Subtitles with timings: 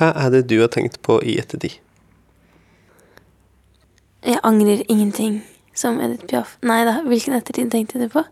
[0.00, 1.74] Hva er det du har tenkt på i ettertid?
[4.24, 5.42] Jeg angrer ingenting,
[5.76, 6.54] som Edith Piaf.
[6.64, 8.22] Nei da, hvilken ettertid tenkte du på?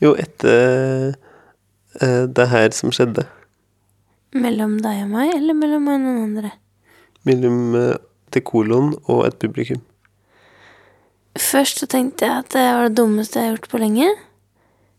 [0.00, 1.12] Jo, etter
[2.00, 3.26] uh, det her som skjedde.
[4.32, 6.54] Mellom deg og meg, eller mellom meg og noen andre?
[7.28, 8.00] Mellom uh,
[8.32, 9.84] til kolon og et publikum.
[11.36, 14.08] Først så tenkte jeg at det var det dummeste jeg har gjort på lenge.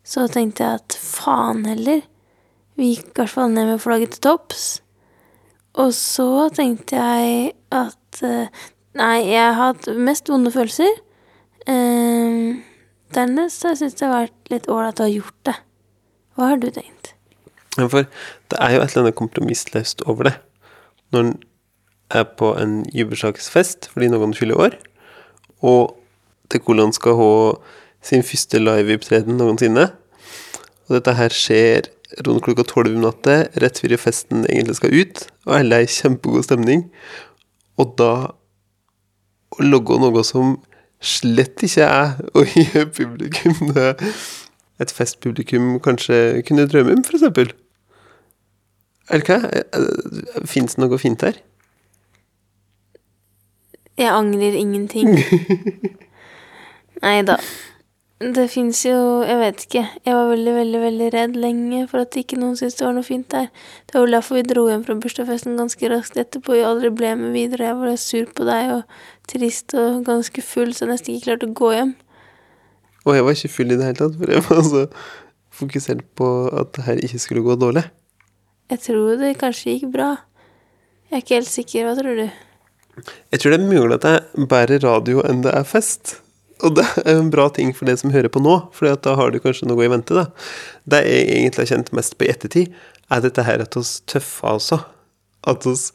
[0.06, 2.06] Så tenkte jeg at faen heller.
[2.78, 4.70] Vi gikk i hvert fall ned med flagget til topps.
[5.80, 8.62] Og så tenkte jeg at eh,
[9.00, 10.98] Nei, jeg har hatt mest vonde følelser.
[11.64, 12.58] Eh,
[13.16, 15.54] dernest har jeg syntes det har vært litt ålreit å ha gjort det.
[16.36, 17.14] Hva har du tenkt?
[17.78, 20.36] Ja, For det er jo et eller annet kompromissløst over det.
[21.16, 21.34] Når en
[22.12, 24.78] er på en jubelsaksfest fordi noen fyller år,
[25.64, 25.96] og
[26.52, 27.34] til hvordan skal ha
[28.04, 29.88] sin første liveopptreden noensinne,
[30.88, 31.88] og dette her skjer
[32.26, 35.92] rundt klokka tolv om natta, rett før festen egentlig skal ut, og alle er i
[35.92, 36.86] kjempegod stemning,
[37.80, 38.12] og da
[39.52, 40.58] å logge noe som
[41.02, 43.96] slett ikke er å gi publikum det
[44.82, 47.56] et festpublikum kanskje kunne drømme om, f.eks.
[49.12, 50.46] Eller hva?
[50.48, 51.38] Fins det noe fint her?
[54.00, 55.18] Jeg angrer ingenting.
[57.04, 57.38] Nei da.
[58.22, 59.82] Det fins jo Jeg vet ikke.
[60.06, 63.08] Jeg var veldig, veldig veldig redd lenge for at ikke noen syntes det var noe
[63.08, 63.48] fint der.
[63.90, 66.54] Det var vel derfor vi dro hjem fra bursdagsfesten ganske raskt etterpå.
[66.54, 67.72] Vi aldri ble med videre.
[67.72, 69.02] Jeg var sur på deg og
[69.32, 71.96] trist og ganske full, så jeg nesten ikke klarte å gå hjem.
[73.08, 74.86] Og jeg var ikke full i det hele tatt, for jeg var så
[75.62, 77.88] fokusert på at det her ikke skulle gå dårlig.
[78.70, 80.14] Jeg tror det kanskje gikk bra.
[81.10, 81.90] Jeg er ikke helt sikker.
[81.90, 82.28] Hva tror du?
[83.34, 86.21] Jeg tror det er mulig at det er bedre radio enn det er fest.
[86.62, 89.34] Og det er en bra ting for det som hører på nå, for da har
[89.34, 90.14] du kanskje noe i vente.
[90.14, 90.28] da.
[90.86, 92.74] Det jeg egentlig har kjent mest på i ettertid,
[93.12, 94.80] er dette her at oss tøffa også.
[95.50, 95.90] At oss,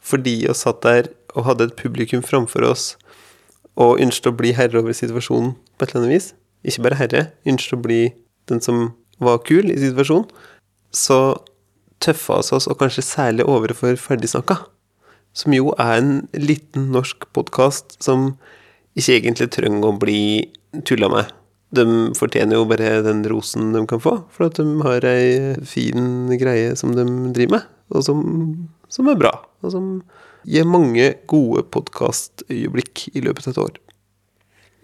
[0.00, 2.94] fordi vi satt der og hadde et publikum framfor oss
[3.76, 6.30] og ønsket å bli herre over situasjonen på et eller annet vis,
[6.64, 8.00] ikke bare herre, ønsket å bli
[8.48, 8.86] den som
[9.20, 10.30] var kul i situasjonen,
[10.96, 11.36] så
[12.00, 14.58] tøffa oss oss, og kanskje særlig overfor Ferdigsnakka,
[15.36, 18.32] som jo er en liten norsk podkast som
[18.96, 20.20] ikke egentlig trenger å bli
[20.88, 21.32] tulla med.
[21.76, 21.84] De
[22.16, 26.76] fortjener jo bare den rosen de kan få, for at de har ei fin greie
[26.78, 27.04] som de
[27.36, 28.22] driver med, og som,
[28.92, 29.90] som er bra, og som
[30.46, 33.80] gir mange gode podkastøyeblikk i løpet av et år.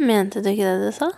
[0.02, 1.12] Mente du ikke det du sa?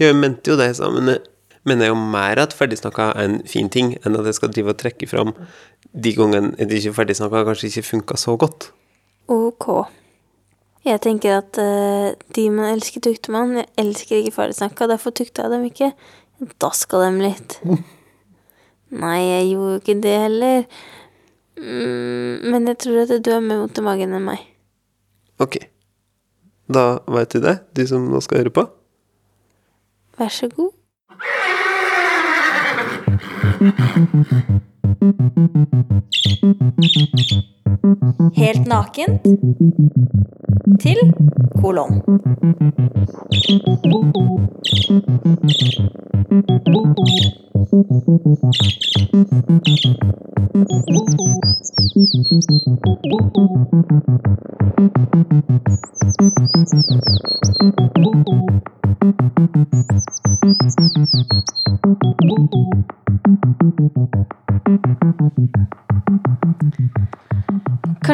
[0.00, 1.24] Jeg mente jo det jeg sa, men jeg
[1.68, 4.80] mener jo mer at ferdigsnakka er en fin ting, enn at jeg skal drive og
[4.80, 5.34] trekke fram
[5.92, 8.70] de gangene det ikke ferdigsnakka kanskje ikke funka så godt.
[9.30, 9.68] Ok.
[10.82, 13.54] Jeg tenker at uh, de man elsker, tukter man.
[13.60, 15.92] Jeg elsker ikke ferdigsnakka, derfor tukta jeg dem ikke.
[16.40, 17.60] Jeg daska dem litt.
[19.02, 20.64] Nei, jeg gjorde jo ikke det heller.
[21.56, 24.42] Mm, men jeg tror at du har mer vondt i magen enn meg.
[25.42, 25.60] Ok.
[26.72, 28.66] Da veit de det, de som nå skal høre på.
[30.18, 30.70] Vær så god.
[38.36, 39.22] Helt nakent
[40.80, 40.96] til
[41.60, 42.02] kolon.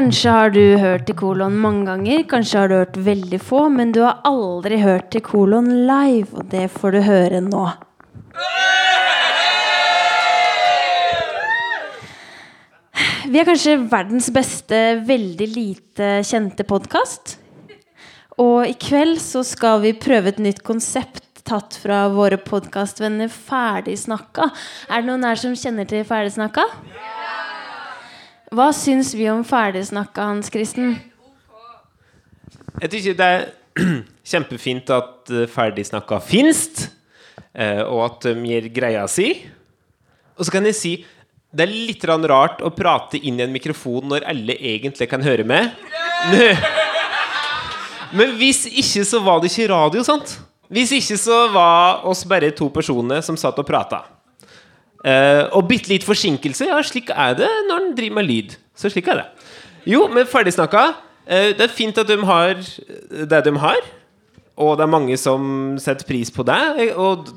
[0.08, 3.90] Kanskje har du hørt til kolon mange ganger, kanskje har du hørt veldig få, men
[3.92, 7.64] du har aldri hørt til kolon live, og det får du høre nå.
[13.28, 14.80] Vi er kanskje verdens beste,
[15.12, 17.36] veldig lite kjente podkast.
[18.40, 24.48] Og i kveld så skal vi prøve et nytt konsept tatt fra våre podkastvenner Ferdigsnakka.
[24.88, 26.64] Er det noen her som kjenner til Ferdigsnakka?
[28.48, 30.94] Hva syns vi om Ferdigsnakka, Hans Kristen?
[32.80, 33.44] Jeg tykker det er
[34.32, 36.62] kjempefint at eh, Ferdigsnakka finnes,
[37.52, 39.34] eh, og at de gir greia si.
[40.38, 40.94] Og så kan jeg si
[41.48, 45.44] det er litt rart å prate inn i en mikrofon når alle egentlig kan høre
[45.48, 45.72] med.
[48.18, 50.38] Men hvis ikke, så var det ikke radio, sant?
[50.72, 54.06] Hvis ikke, så var oss bare to personer som satt og prata.
[55.06, 58.56] Eh, og bitte litt forsinkelse, ja, slik er det når en driver med lyd.
[58.78, 59.28] Så slik er det.
[59.88, 60.88] Jo, men ferdigsnakka.
[61.28, 63.88] Uh, det er fint at de har det de har.
[64.58, 66.58] Og det er mange som setter pris på det.
[66.98, 67.28] Og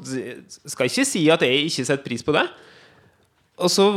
[0.65, 2.47] skal ikke si at jeg ikke setter pris på det.
[3.61, 3.93] Og så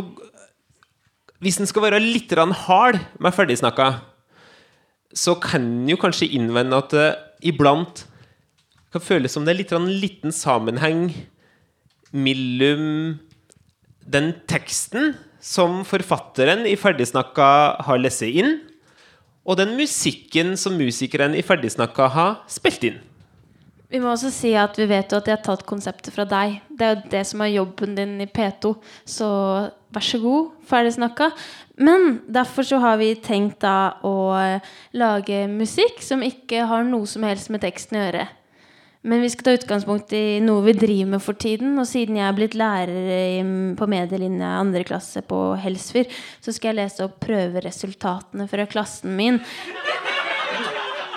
[1.44, 4.00] Hvis en skal være litt hard med ferdigsnakka,
[5.12, 8.06] så kan en jo kanskje innvende at det iblant
[8.92, 11.12] kan føles som det er litt liten sammenheng
[12.12, 13.18] mellom
[14.06, 15.14] den teksten
[15.44, 17.48] som forfatteren i Ferdigsnakka
[17.84, 18.58] har lest inn,
[19.44, 23.02] og den musikken som musikeren i Ferdigsnakka har spilt inn.
[23.92, 26.56] Vi må også si at vi vet jo at de har tatt konseptet fra deg.
[26.66, 28.72] Det er jo det som er jobben din i P2.
[29.06, 29.28] Så
[29.94, 31.28] vær så god, ferdig snakka.
[31.78, 34.16] Men derfor så har vi tenkt da å
[34.98, 38.26] lage musikk som ikke har noe som helst med teksten å gjøre.
[39.04, 41.76] Men vi skal ta utgangspunkt i noe vi driver med for tiden.
[41.76, 43.44] Og siden jeg er blitt lærer
[43.76, 46.08] på medielinja andre klasse på Helsfyr,
[46.40, 49.36] så skal jeg lese opp prøveresultatene fra klassen min.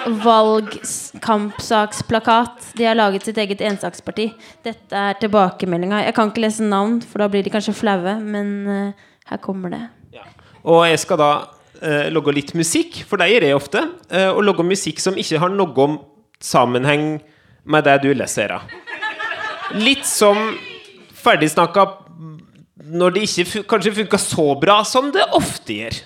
[0.07, 2.55] Valgkampsaksplakat.
[2.75, 4.25] De har laget sitt eget ensaksparti.
[4.67, 5.97] Dette er tilbakemeldinga.
[6.09, 8.91] Jeg kan ikke lese navn, for da blir de kanskje flaue, men uh,
[9.31, 9.85] her kommer det.
[10.15, 10.23] Ja.
[10.67, 13.79] Og jeg skal da uh, logge litt musikk, for det gjør jeg ofte.
[14.11, 15.93] Uh, og logge musikk som ikke har noe om
[16.43, 17.05] sammenheng
[17.67, 18.55] med det du leser.
[19.75, 20.39] Litt som
[21.17, 21.87] ferdigsnakka
[22.87, 25.97] når det ikke kanskje funka så bra som det ofte gjør.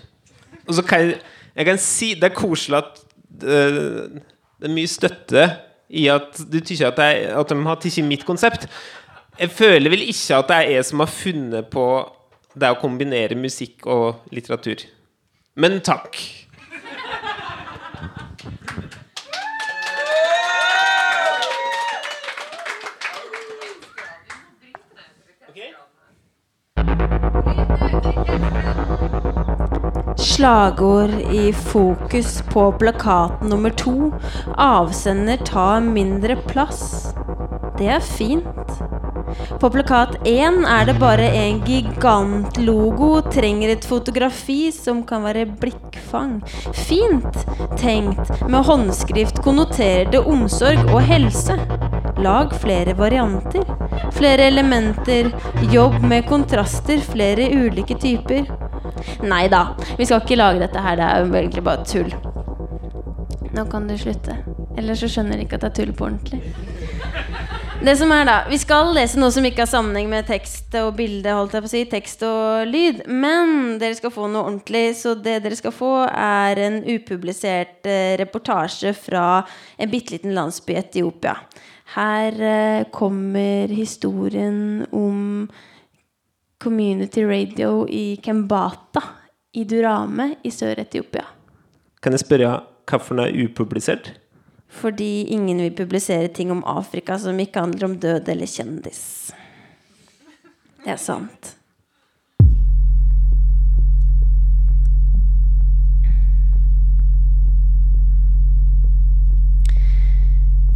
[0.66, 3.02] Og så kan jeg, kan si Det er koselig at
[3.42, 5.46] det er mye støtte
[5.92, 7.00] i at du tykker at,
[7.36, 8.68] at de har tatt mitt konsept.
[9.40, 11.86] Jeg føler vel ikke at det er jeg som har funnet på
[12.54, 14.84] det å kombinere musikk og litteratur.
[15.60, 16.20] Men takk.
[30.32, 34.12] Slagord i fokus på plakat nummer to.
[34.58, 37.12] Avsender tar mindre plass.
[37.78, 38.72] Det er fint.
[39.60, 43.10] På plakat én er det bare en gigantlogo.
[43.28, 46.40] Trenger et fotografi som kan være blikkfang.
[46.88, 47.44] Fint
[47.84, 48.32] tenkt.
[48.48, 51.60] Med håndskrift konnoterer det omsorg og helse.
[52.24, 53.68] Lag flere varianter.
[54.16, 55.34] Flere elementer.
[55.76, 57.04] Jobb med kontraster.
[57.12, 58.61] Flere ulike typer.
[59.24, 59.64] Nei da,
[59.98, 61.00] vi skal ikke lage dette her.
[61.00, 62.14] Det er jo egentlig bare tull.
[63.52, 64.38] Nå kan du slutte.
[64.80, 66.42] Ellers så skjønner de ikke at det er tull på ordentlig.
[67.82, 70.94] Det som er da, Vi skal lese noe som ikke har sammenheng med tekst og
[71.00, 71.34] bilde.
[71.34, 74.94] holdt jeg på å si, tekst og lyd Men dere skal få noe ordentlig.
[75.00, 79.42] Så det dere skal få, er en upublisert eh, reportasje fra
[79.78, 81.36] en bitte liten landsby i Etiopia.
[81.96, 85.50] Her eh, kommer historien om
[86.62, 89.02] community radio i Kembata
[89.54, 91.26] i Durame i Sør-Etiopia.
[92.02, 92.52] Kan jeg spørre
[92.86, 94.12] hvorfor den er upublisert?
[94.72, 99.02] Fordi ingen vil publisere ting om Afrika som ikke handler om død eller kjendis.
[100.84, 101.56] Det er sant.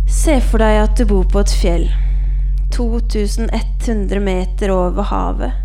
[0.09, 1.85] Se for deg at du bor på et fjell.
[2.73, 5.64] 2100 meter over havet.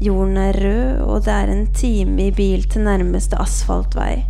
[0.00, 4.24] Jorden er rød, og det er en time i bil til nærmeste asfaltvei.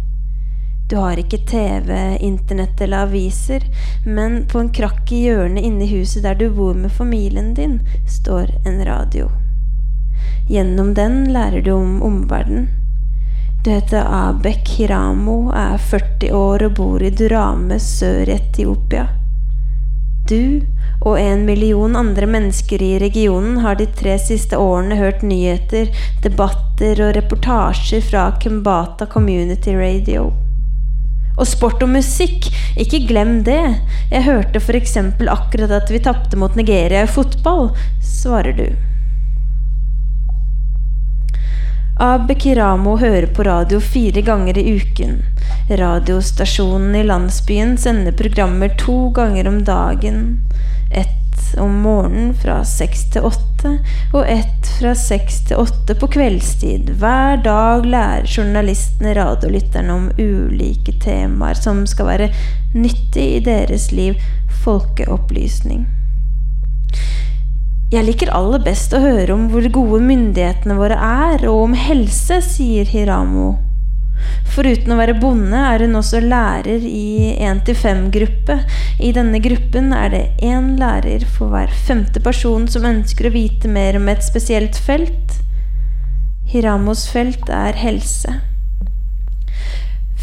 [0.88, 3.66] Du har ikke TV, internett eller aviser,
[4.06, 7.82] men på en krakk i hjørnet inne i huset der du bor med familien din,
[8.08, 9.28] står en radio.
[10.48, 12.70] Gjennom den lærer du om omverdenen.
[13.64, 19.04] Du heter Abek Hiramo, er 40 år og bor i Durame sør i Etiopia.
[20.30, 20.64] Du
[21.06, 25.92] og en million andre mennesker i regionen har de tre siste årene hørt nyheter,
[26.24, 30.32] debatter og reportasjer fra Kembata Community Radio.
[31.38, 33.62] Og sport og musikk, ikke glem det.
[34.10, 34.96] Jeg hørte f.eks.
[35.30, 37.70] akkurat at vi tapte mot Nigeria i fotball,
[38.02, 38.68] svarer du.
[41.98, 45.16] Abe Kiramo hører på radio fire ganger i uken.
[45.70, 50.20] Radiostasjonen i landsbyen sender programmer to ganger om dagen.
[51.56, 53.72] Om morgenen fra seks til åtte,
[54.12, 56.92] og ett fra seks til åtte på kveldstid.
[57.00, 62.32] Hver dag lærer journalistene radiolytterne om ulike temaer som skal være
[62.76, 64.18] nyttig i deres liv.
[64.64, 65.86] Folkeopplysning.
[67.88, 72.42] Jeg liker aller best å høre om hvor gode myndighetene våre er, og om helse,
[72.44, 73.54] sier Hiramo.
[74.54, 78.56] Foruten å være bonde er hun også lærer i 1-5-gruppe.
[78.98, 83.70] I denne gruppen er det én lærer for hver femte person som ønsker å vite
[83.70, 85.38] mer om et spesielt felt.
[86.48, 88.38] Hiramos felt er helse.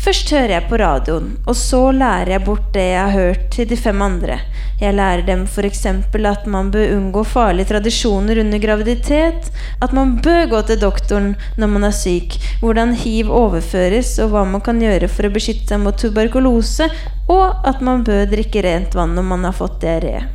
[0.05, 3.69] Først hører jeg på radioen, og så lærer jeg bort det jeg har hørt til
[3.69, 4.41] de fem andre.
[4.75, 5.85] Jeg lærer dem f.eks.
[5.87, 9.47] at man bør unngå farlige tradisjoner under graviditet,
[9.81, 14.43] at man bør gå til doktoren når man er syk, hvordan hiv overføres og hva
[14.43, 16.89] man kan gjøre for å beskytte seg mot tuberkulose,
[17.31, 20.25] og at man bør drikke rent vann når man har fått diaré.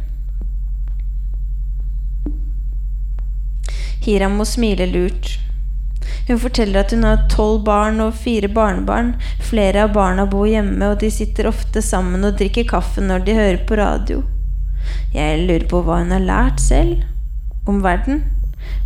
[4.00, 5.36] Hiramo smiler lurt.
[6.30, 9.16] Hun forteller at hun har tolv barn og fire barnebarn.
[9.42, 13.34] Flere av barna bor hjemme, og de sitter ofte sammen og drikker kaffe når de
[13.34, 14.20] hører på radio.
[15.10, 17.02] Jeg lurer på hva hun har lært selv.
[17.66, 18.22] Om verden.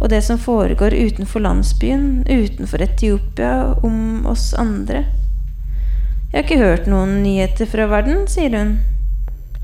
[0.00, 5.04] Og det som foregår utenfor landsbyen, utenfor Etiopia, om oss andre.
[6.32, 8.78] Jeg har ikke hørt noen nyheter fra verden, sier hun.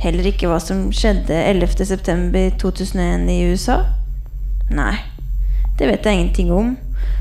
[0.05, 3.81] Heller ikke hva som skjedde 11.9.2001 i USA?
[4.69, 4.95] Nei,
[5.81, 6.77] det vet jeg ingenting om,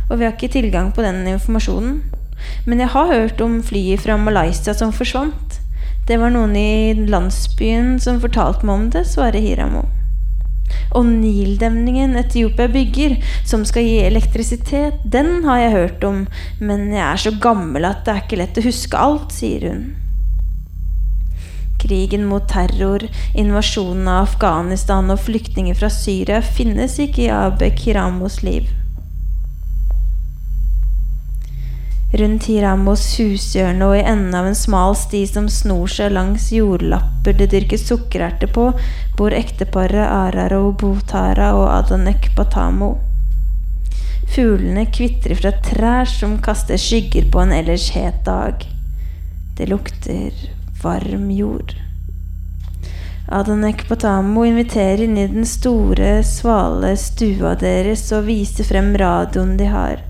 [0.10, 2.02] og vi har ikke tilgang på den informasjonen.
[2.66, 5.60] Men jeg har hørt om flyet fra Malaysia som forsvant.
[6.08, 9.84] Det var noen i landsbyen som fortalte meg om det, svarer Hiramo.
[10.98, 16.24] Og Nildemningen Etiopia bygger, som skal gi elektrisitet, den har jeg hørt om,
[16.62, 19.84] men jeg er så gammel at det er ikke lett å huske alt, sier hun.
[21.80, 23.06] Krigen mot terror,
[23.38, 28.68] invasjonen av Afghanistan og flyktninger fra Syria finnes ikke i Abek Hiramos liv.
[32.10, 37.36] Rundt Hiramos hushjørne og i enden av en smal sti som snor seg langs jordlapper
[37.38, 38.72] det dyrkes sukkererter på,
[39.20, 42.96] bor ekteparet Araro Botara og Adanek Batamo.
[44.34, 48.66] Fuglene kvitrer fra trær som kaster skygger på en ellers het dag.
[49.58, 50.34] Det lukter
[50.82, 51.78] varm jord.
[53.30, 59.70] Adanek Batamo inviterer inn i den store, svale stua deres og viser frem radioen de
[59.70, 60.09] har.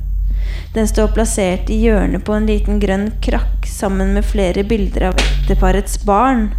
[0.74, 5.22] Den står plassert i hjørnet på en liten grønn krakk sammen med flere bilder av
[5.24, 6.52] ekteparets barn.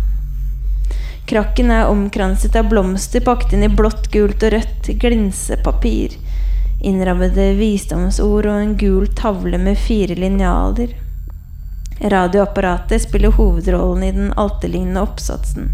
[1.31, 6.17] Krakken er omkranset av blomster pakket inn i blått, gult og rødt glinsepapir.
[6.83, 10.97] Innrammede visdomsord og en gul tavle med fire linjaler.
[12.01, 15.71] Radioapparatet spiller hovedrollen i den alterlignende oppsatsen.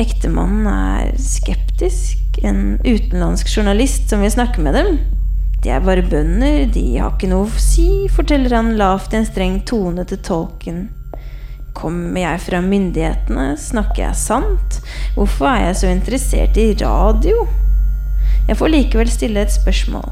[0.00, 5.19] Ektemannen er skeptisk, en utenlandsk journalist som vil snakke med dem.
[5.60, 9.26] De er bare bønder, de har ikke noe å si, forteller han lavt i en
[9.28, 10.86] streng tone til tolken.
[11.76, 13.50] Kommer jeg fra myndighetene?
[13.60, 14.78] Snakker jeg sant?
[15.18, 17.44] Hvorfor er jeg så interessert i radio?
[18.48, 20.08] Jeg får likevel stille et spørsmål.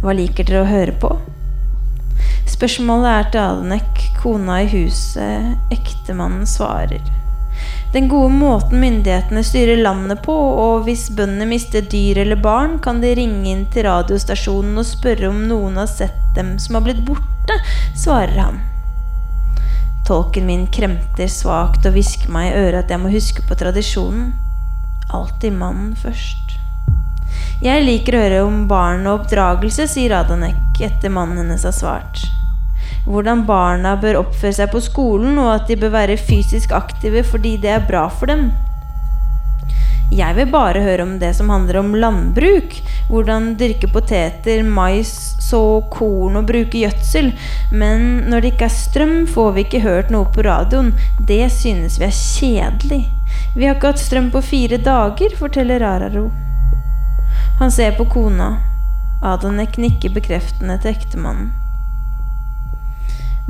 [0.00, 1.12] Hva liker dere å høre på?
[2.48, 5.52] Spørsmålet er til Alenek, kona i huset.
[5.76, 7.04] Ektemannen svarer.
[7.92, 13.00] Den gode måten myndighetene styrer landet på, og hvis bøndene mister dyr eller barn, kan
[13.02, 17.02] de ringe inn til radiostasjonen og spørre om noen har sett dem som har blitt
[17.06, 17.58] borte,
[17.98, 18.62] svarer han.
[20.06, 24.32] Tolken min kremter svakt og hvisker meg i øret at jeg må huske på tradisjonen.
[25.10, 26.58] Alltid mannen først.
[27.60, 32.30] Jeg liker å høre om barn og oppdragelse, sier Adanek etter mannen hennes har svart
[33.10, 37.56] hvordan barna bør oppføre seg på skolen, og at de bør være fysisk aktive fordi
[37.62, 38.50] det er bra for dem.
[40.10, 42.74] Jeg vil bare høre om det som handler om landbruk.
[43.10, 45.60] Hvordan dyrke poteter, mais, så
[45.92, 47.30] korn og bruke gjødsel.
[47.70, 50.90] Men når det ikke er strøm, får vi ikke hørt noe på radioen.
[51.30, 53.00] Det synes vi er kjedelig.
[53.54, 56.26] Vi har ikke hatt strøm på fire dager, forteller Araro.
[57.62, 58.56] Han ser på kona.
[59.22, 61.52] Adonek nikker bekreftende til ektemannen.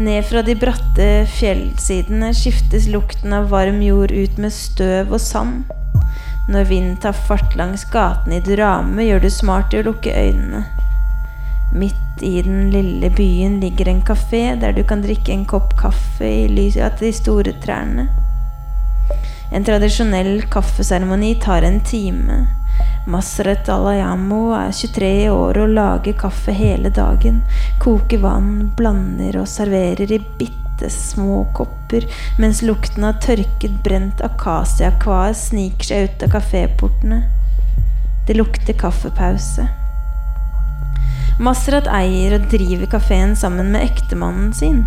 [0.00, 5.66] Ned fra de bratte fjellsidene skiftes lukten av varm jord ut med støv og sand.
[6.48, 10.62] Når vinden tar fart langs gatene i Durame, gjør du smart i å lukke øynene.
[11.76, 16.24] Midt i den lille byen ligger en kafé der du kan drikke en kopp kaffe
[16.24, 18.08] i lys av de store trærne.
[19.52, 22.40] En tradisjonell kaffeseremoni tar en time.
[23.10, 27.40] Masret Alayamo er 23 år og lager kaffe hele dagen.
[27.82, 32.06] Koker vann, blander og serverer i bitte små kopper,
[32.38, 37.22] mens lukten av tørket, brent akasiakvar sniker seg ut av kaféportene.
[38.28, 39.66] Det lukter kaffepause.
[41.40, 44.82] Masrat eier og driver kafeen sammen med ektemannen sin.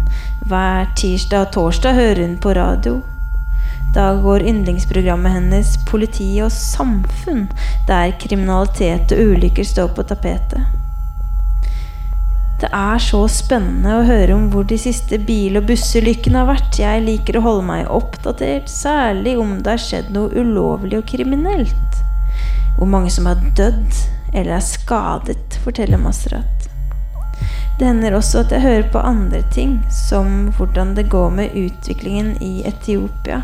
[0.45, 3.01] Hver tirsdag og torsdag hører hun på radio.
[3.93, 7.45] Da går yndlingsprogrammet hennes Politi og samfunn,
[7.87, 10.63] der kriminalitet og ulykker står på tapetet.
[12.63, 16.79] Det er så spennende å høre om hvor de siste bil- og bussulykkene har vært.
[16.79, 22.03] Jeg liker å holde meg oppdatert, særlig om det har skjedd noe ulovlig og kriminelt.
[22.79, 23.99] Hvor mange som har dødd
[24.33, 26.69] eller er skadet, forteller Masrat.
[27.77, 32.37] Det hender også at jeg hører på andre ting, som hvordan det går med utviklingen
[32.41, 33.43] i Etiopia.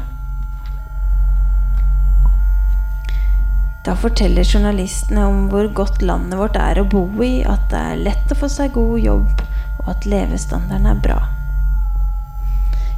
[3.85, 8.01] Da forteller journalistene om hvor godt landet vårt er å bo i, at det er
[8.09, 9.43] lett å få seg god jobb,
[9.79, 11.19] og at levestandarden er bra.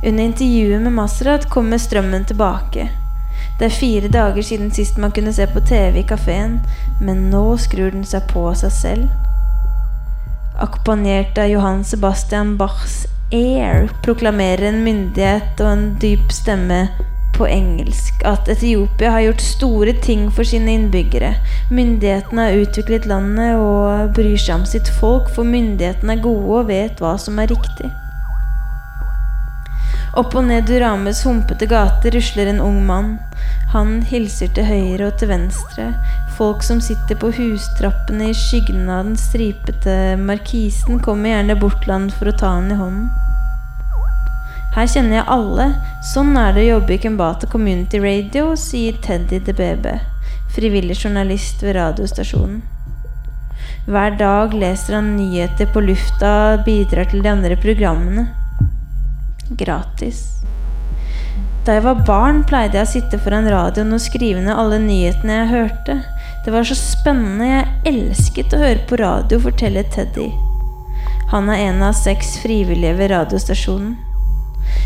[0.02, 2.88] Under intervjuet med Masrat kommer strømmen tilbake.
[3.60, 6.58] Det er fire dager siden sist man kunne se på TV i kafeen,
[7.00, 9.12] men nå skrur den seg på seg selv.
[10.58, 16.88] Akkompagnert av Johan Sebastian Bachs Air proklamerer en myndighet og en dyp stemme
[17.42, 21.34] på engelsk at Etiopia har gjort store ting for sine innbyggere.
[21.74, 26.70] Myndighetene har utviklet landet og bryr seg om sitt folk, for myndighetene er gode og
[26.70, 27.90] vet hva som er riktig.
[30.20, 33.14] Opp og ned Durames humpete gate rusler en ung mann.
[33.72, 35.88] Han hilser til høyre og til venstre.
[36.38, 42.12] Folk som sitter på hustrappene i skyggen av den stripete markisen, kommer gjerne bort han
[42.12, 43.31] for å ta han i hånden.
[44.72, 45.66] Her kjenner jeg alle.
[46.14, 49.98] Sånn er det å jobbe i Kumbata Community Radio, sier Teddy DeBebe,
[50.56, 52.62] frivillig journalist ved radiostasjonen.
[53.92, 58.30] Hver dag leser han nyheter på lufta bidrar til de andre programmene.
[59.60, 60.22] Gratis.
[61.66, 65.36] Da jeg var barn, pleide jeg å sitte foran radioen og skrive ned alle nyhetene
[65.36, 65.98] jeg hørte.
[66.46, 67.50] Det var så spennende.
[67.50, 70.30] Jeg elsket å høre på radio, forteller Teddy.
[71.36, 74.00] Han er en av seks frivillige ved radiostasjonen.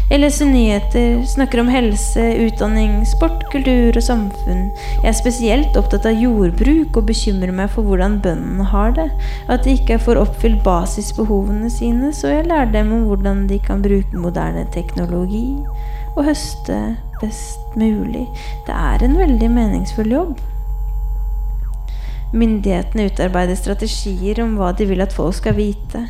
[0.05, 4.67] Jeg leser nyheter, snakker om helse, utdanning, sport, kultur og samfunn.
[5.01, 9.07] Jeg er spesielt opptatt av jordbruk og bekymrer meg for hvordan bøndene har det.
[9.49, 13.81] At de ikke får oppfylt basisbehovene sine, så jeg lærer dem om hvordan de kan
[13.81, 15.47] bruke moderne teknologi
[16.15, 16.77] og høste
[17.21, 18.27] best mulig.
[18.67, 20.37] Det er en veldig meningsfull jobb.
[22.35, 26.05] Myndighetene utarbeider strategier om hva de vil at folk skal vite.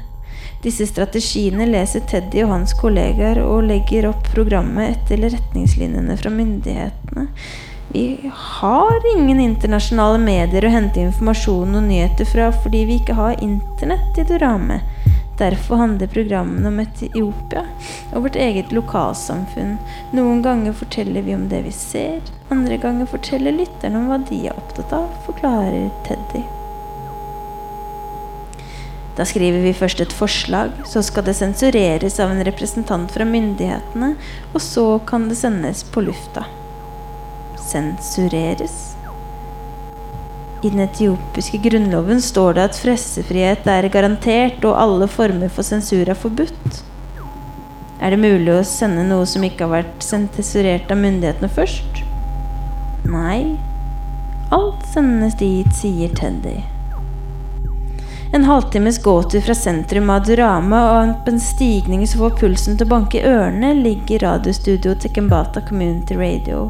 [0.66, 7.28] Disse strategiene leser Teddy og hans kollegaer og legger opp programmet etter retningslinjene fra myndighetene.
[7.92, 13.38] Vi har ingen internasjonale medier å hente informasjon og nyheter fra fordi vi ikke har
[13.46, 14.80] internett i Durame.
[15.38, 17.68] Derfor handler programmene om Etiopia
[18.16, 19.78] og vårt eget lokalsamfunn.
[20.18, 24.48] Noen ganger forteller vi om det vi ser, andre ganger forteller lytterne om hva de
[24.48, 26.48] er opptatt av, forklarer Teddy.
[29.16, 34.12] Da skriver vi først et forslag, så skal det sensureres av en representant fra myndighetene,
[34.52, 36.44] og så kan det sendes på lufta.
[37.70, 38.76] Sensureres?
[40.66, 46.04] I den etiopiske grunnloven står det at pressefrihet er garantert, og alle former for sensur
[46.04, 46.84] er forbudt.
[48.04, 52.04] Er det mulig å sende noe som ikke har vært sensurert av myndighetene først?
[53.08, 53.56] Nei.
[54.56, 56.60] Alt sendes dit, sier Teddy.
[58.36, 62.84] En halvtimes gåtur fra sentrum av Durama og på en stigning som får pulsen til
[62.84, 66.66] å banke i ørene, ligger radiostudioet til Kembata Community Radio.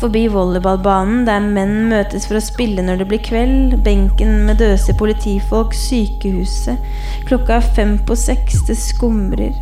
[0.00, 4.96] Forbi volleyballbanen der menn møtes for å spille når det blir kveld, benken med døse
[4.96, 6.80] politifolk, sykehuset.
[7.28, 9.52] Klokka er fem på seks, det skumrer.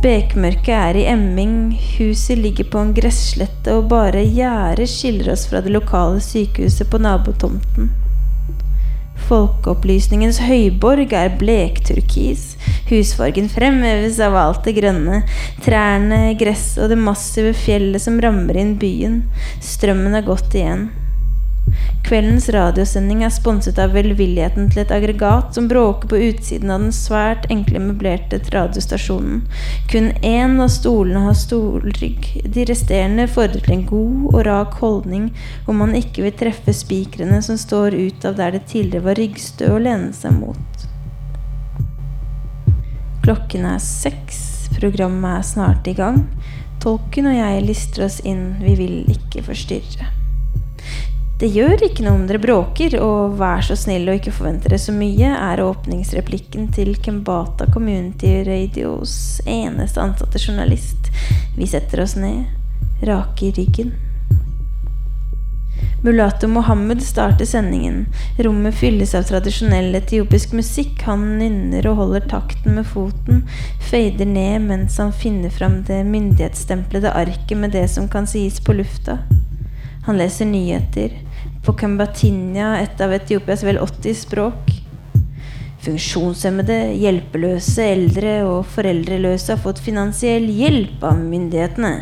[0.00, 5.60] Bekmørket er i emming, huset ligger på en gresslette, og bare gjerdet skiller oss fra
[5.60, 7.92] det lokale sykehuset på nabotomten.
[9.26, 12.52] Folkeopplysningens høyborg er blekturkis.
[12.86, 15.24] Husfargen fremheves av alt det grønne.
[15.64, 19.24] Trærne, gresset og det massive fjellet som rammer inn byen.
[19.58, 20.86] Strømmen har gått igjen.
[22.06, 26.92] Kveldens radiosending er sponset av velvilligheten til et aggregat som bråker på utsiden av den
[26.94, 29.40] svært enkle møblerte radiostasjonen.
[29.90, 32.28] Kun én av stolene har stolrygg.
[32.54, 35.32] De resterende fordrer en god og rak holdning
[35.64, 39.72] hvor man ikke vil treffe spikrene som står ut av der det tidligere var ryggstø
[39.74, 40.86] å lene seg mot.
[43.26, 44.68] Klokken er seks.
[44.76, 46.22] Programmet er snart i gang.
[46.78, 48.52] Tolken og jeg lister oss inn.
[48.62, 50.12] Vi vil ikke forstyrre.
[51.36, 54.78] Det gjør ikke noe om dere bråker, og vær så snill og ikke forvente dere
[54.80, 61.10] så mye, er åpningsreplikken til Kembata Community Radios eneste ansatte journalist.
[61.58, 62.46] Vi setter oss ned,
[63.04, 63.92] raker ryggen.
[66.06, 68.06] Mulato Mohammed starter sendingen.
[68.40, 71.04] Rommet fylles av tradisjonell etiopisk musikk.
[71.04, 73.44] Han nynner og holder takten med foten,
[73.90, 78.80] fader ned mens han finner fram det myndighetsstemplede arket med det som kan sies på
[78.80, 79.20] lufta.
[80.06, 81.25] Han leser nyheter
[81.66, 84.72] på Kambatinya, et av Etiopias vel 80 språk.
[85.86, 91.92] Funksjonshemmede, hjelpeløse, eldre og foreldreløse har fått finansiell hjelp av myndighetene,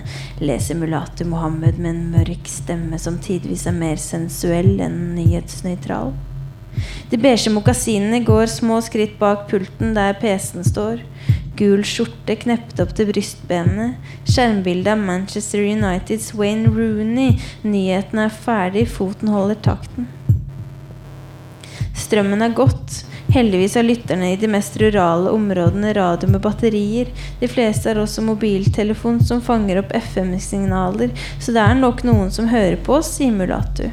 [0.41, 6.15] leser Mulatu Mohammed med en mørk stemme som tidvis er mer sensuell enn nyhetsnøytral.
[7.11, 11.05] De beige mokasinene går små skritt bak pulten der PC-en står.
[11.55, 14.01] Gul skjorte knept opp til brystbenet.
[14.27, 17.37] Skjermbilde av Manchester Uniteds Wayne Rooney.
[17.63, 20.09] Nyheten er ferdig, foten holder takten.
[21.95, 23.05] Strømmen er gått.
[23.35, 27.09] Heldigvis har lytterne i de mest rurale områdene radio med batterier.
[27.41, 32.51] De fleste har også mobiltelefon som fanger opp FM-signaler, så det er nok noen som
[32.51, 33.89] hører på oss, sier Mulatu.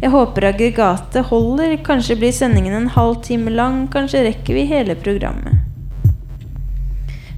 [0.00, 1.76] Jeg håper aggregatet holder.
[1.84, 3.82] Kanskje blir sendingen en halv time lang.
[3.92, 5.59] Kanskje rekker vi hele programmet.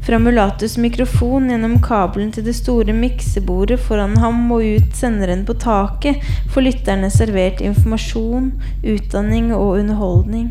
[0.02, 5.54] Fra Mulatus mikrofon gjennom kabelen til det store miksebordet foran ham og ut senderen på
[5.62, 8.50] taket får lytterne servert informasjon,
[8.82, 10.50] utdanning og underholdning.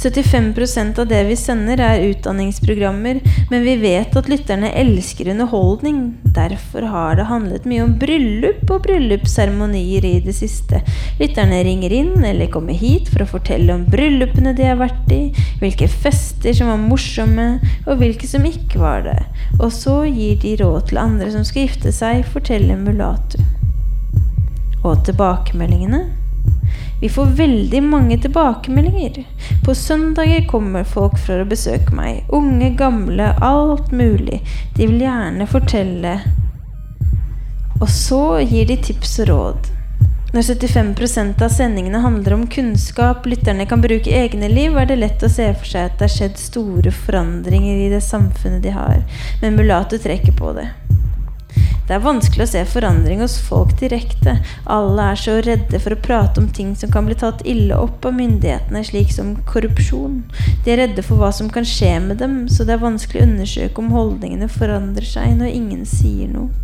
[0.00, 5.98] 75% av det vi sender, er utdanningsprogrammer, men vi vet at lytterne elsker underholdning.
[6.24, 10.80] Derfor har det handlet mye om bryllup og bryllupsseremonier i det siste.
[11.20, 15.22] Lytterne ringer inn eller kommer hit for å fortelle om bryllupene de har vært i,
[15.60, 17.50] hvilke fester som var morsomme,
[17.84, 19.18] og hvilke som ikke var det.
[19.60, 23.36] Og så gir de råd til andre som skal gifte seg, forteller Mulatu.
[24.80, 26.19] Og tilbakemeldingene?
[27.00, 29.24] Vi får veldig mange tilbakemeldinger.
[29.64, 32.24] På søndager kommer folk for å besøke meg.
[32.28, 34.42] Unge, gamle, alt mulig.
[34.76, 36.18] De vil gjerne fortelle.
[37.80, 39.70] Og så gir de tips og råd.
[40.30, 45.00] Når 75% av sendingene handler om kunnskap lytterne kan bruke i egne liv, er det
[45.00, 48.76] lett å se for seg at det har skjedd store forandringer i det samfunnet de
[48.76, 49.02] har.
[49.42, 50.68] Men Mulato trekker på det.
[51.90, 54.36] Det er vanskelig å se forandring hos folk direkte.
[54.70, 58.04] Alle er så redde for å prate om ting som kan bli tatt ille opp
[58.06, 60.20] av myndighetene, slik som korrupsjon.
[60.62, 63.26] De er redde for hva som kan skje med dem, så det er vanskelig å
[63.26, 66.54] undersøke om holdningene forandrer seg når ingen sier noe.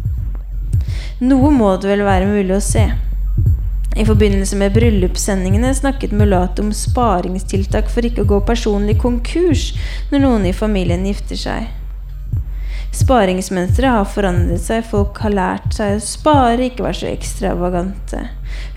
[1.18, 2.84] Noe må det vel være mulig å se.
[3.98, 9.72] I forbindelse med bryllupssendingene snakket Mulat om sparingstiltak for ikke å gå personlig konkurs
[10.12, 11.66] når noen i familien gifter seg.
[12.94, 14.84] Sparingsmønsteret har forandret seg.
[14.88, 18.22] Folk har lært seg å spare, ikke være så ekstravagante.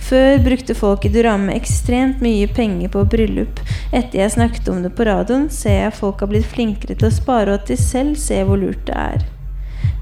[0.10, 3.62] Før brukte folk i Durame ekstremt mye penger på bryllup.
[3.92, 7.16] Etter jeg snakket om det på radioen, ser jeg folk har blitt flinkere til å
[7.16, 9.28] spare, og at de selv ser hvor lurt det er.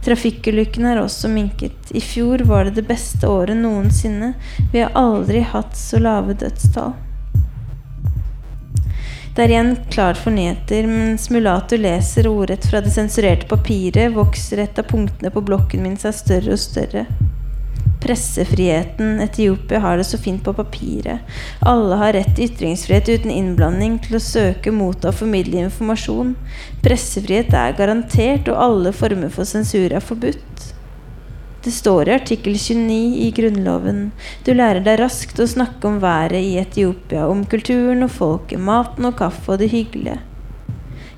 [0.07, 1.91] Trafikkulykkene er også minket.
[1.91, 4.35] I fjor var det det beste året noensinne.
[4.71, 6.95] Vi har aldri hatt så lave dødstall.
[9.37, 14.63] Det er igjen klart for nyheter, mens Mulato leser ordrett fra det sensurerte papiret, vokser
[14.63, 17.03] et av punktene på blokken min seg større og større.
[18.01, 19.19] Pressefriheten.
[19.21, 21.37] Etiopia har det så fint på papiret.
[21.61, 26.33] Alle har rett til ytringsfrihet uten innblanding, til å søke, motta og formidle informasjon.
[26.81, 30.71] Pressefrihet er garantert, og alle former for sensur er forbudt.
[31.67, 33.97] Det står i artikkel 29 i Grunnloven.
[34.45, 39.09] Du lærer deg raskt å snakke om været i Etiopia, om kulturen og folket, maten
[39.09, 40.15] og kaffe og det hyggelige.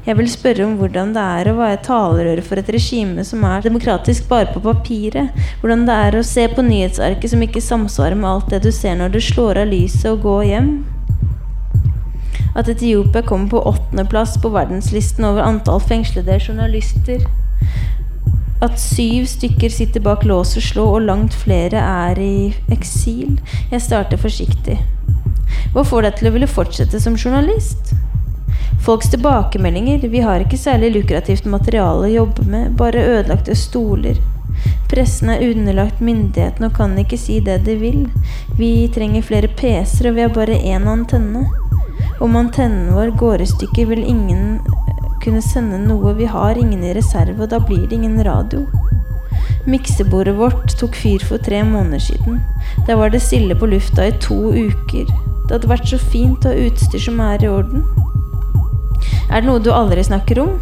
[0.08, 3.62] Jeg vil spørre om hvordan det er å være talerør for et regime som er
[3.68, 5.38] demokratisk bare på papiret.
[5.62, 8.98] Hvordan det er å se på nyhetsarket som ikke samsvarer med alt det du ser
[8.98, 10.72] når du slår av lyset og går hjem.
[12.58, 17.22] At Etiopia kommer på åttendeplass på verdenslisten over antall fengslede journalister
[18.66, 23.38] at syv stykker sitter bak lås og slå, og langt flere er i eksil.
[23.72, 24.80] Jeg starter forsiktig.
[25.74, 27.94] Hva får deg til å ville fortsette som journalist?
[28.84, 30.08] Folks tilbakemeldinger.
[30.10, 34.20] Vi har ikke særlig lukrativt materiale å jobbe med, bare ødelagte stoler.
[34.90, 38.06] Pressen er underlagt myndighetene og kan ikke si det de vil.
[38.60, 41.46] Vi trenger flere PC-er, og vi har bare én antenne.
[42.20, 44.59] Om antennen vår går i stykker, vil ingen
[45.24, 46.14] kunne sende noe.
[46.18, 48.66] Vi har ingen i reserve, og da blir det ingen radio.
[49.70, 52.40] Miksebordet vårt tok fyr for tre måneder siden.
[52.88, 55.06] Da var det stille på lufta i to uker.
[55.50, 57.86] Det hadde vært så fint å ha utstyr som er i orden.
[59.30, 60.58] Er det noe du aldri snakker om?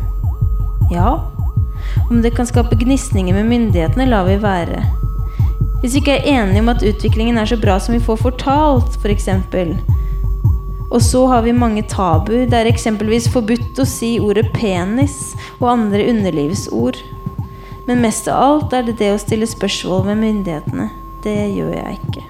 [0.91, 1.17] Ja.
[2.10, 4.82] Om det kan skape gnisninger med myndighetene, lar vi være.
[5.82, 8.98] Hvis vi ikke er enige om at utviklingen er så bra som vi får fortalt,
[9.04, 9.96] f.eks., for
[10.88, 12.45] og så har vi mange tabuer.
[12.47, 17.02] Det er eksempelvis forbudt å si ordet penis og andre underlivsord.
[17.88, 20.89] Men mest av alt er det det å stille spørsmål ved myndighetene.
[21.23, 22.23] Det gjør jeg ikke.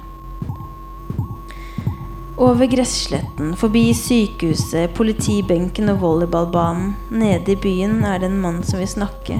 [2.37, 8.77] Over gressletten, forbi sykehuset, politibenken og volleyballbanen, nede i byen er det en mann som
[8.77, 9.39] vil snakke.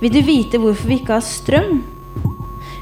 [0.00, 1.82] Vil du vite hvorfor vi ikke har strøm?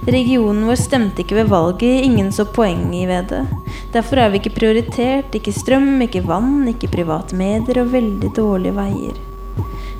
[0.06, 3.61] Regionen vår stemte ikke ved valget, ingen så poenget ved det.
[3.92, 5.34] Derfor er vi ikke prioritert.
[5.36, 9.20] Ikke strøm, ikke vann, ikke private medier og veldig dårlige veier.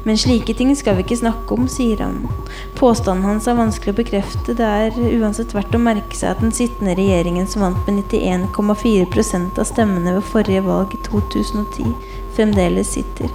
[0.03, 2.17] Men slike ting skal vi ikke snakke om, sier han.
[2.79, 4.57] Påstanden hans er vanskelig å bekrefte.
[4.59, 9.63] Det er uansett verdt å merke seg at den sittende regjeringen som vant med 91,4%
[9.63, 11.95] av stemmene ved forrige valg i 2010,
[12.35, 13.31] fremdeles sitter.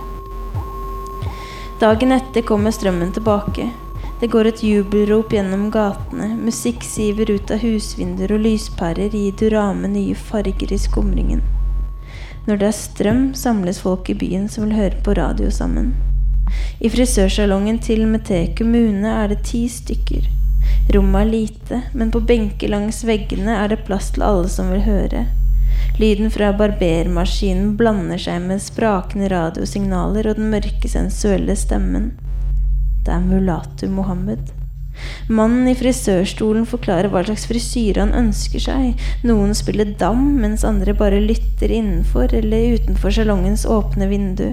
[1.79, 3.69] Dagen etter kommer strømmen tilbake.
[4.17, 9.91] Det går et jubelrop gjennom gatene, musikk siver ut av husvinduer, og lyspærer gir Durame
[9.91, 11.43] nye farger i skumringen.
[12.47, 15.93] Når det er strøm, samles folk i byen som vil høre på radio sammen.
[16.81, 20.25] I frisørsalongen til Mete kommune er det ti stykker.
[20.95, 24.85] Rommet er lite, men på benker langs veggene er det plass til alle som vil
[24.87, 25.27] høre.
[26.01, 32.15] Lyden fra barbermaskinen blander seg med sprakende radiosignaler og den mørke, sensuelle stemmen.
[33.07, 34.49] Det er Mulatu Mohammed.
[35.31, 39.03] Mannen i frisørstolen forklarer hva slags frisyre han ønsker seg.
[39.23, 44.49] Noen spiller dam, mens andre bare lytter innenfor eller utenfor salongens åpne vindu.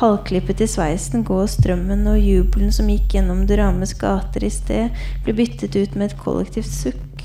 [0.00, 5.38] Halvklippet i sveisen går strømmen, og jubelen som gikk gjennom Durames gater i sted, blir
[5.38, 7.22] byttet ut med et kollektivt sukk.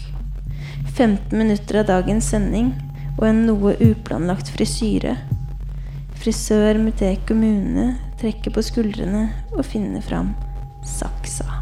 [0.94, 2.76] 15 minutter av dagens sending
[3.16, 5.16] og en noe uplanlagt frisyre.
[6.22, 10.34] Frisør Muté kommune trekker på skuldrene og finner fram
[10.84, 11.59] saksa.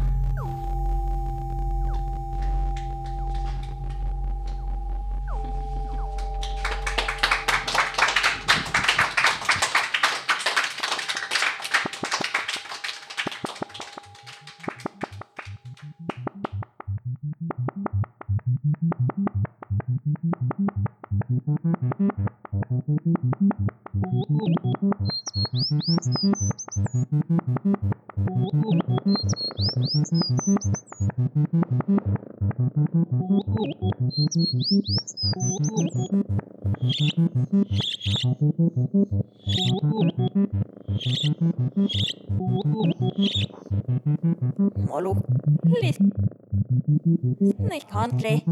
[47.38, 48.42] Snikkhandlig.